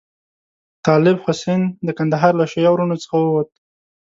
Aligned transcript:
طالب 0.85 1.17
حسین 1.25 1.61
د 1.85 1.89
کندهار 1.97 2.33
له 2.39 2.45
شیعه 2.51 2.71
وروڼو 2.71 2.95
څخه 3.03 3.15
وو. 3.19 3.41